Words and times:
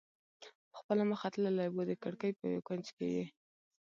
په 0.71 0.75
خپله 0.81 1.03
مخه 1.11 1.27
تللی 1.33 1.67
و، 1.69 1.77
د 1.89 1.91
کړکۍ 2.03 2.31
په 2.39 2.45
یو 2.53 2.61
کونج 2.67 2.85
کې 2.95 3.07
یې. 3.15 3.25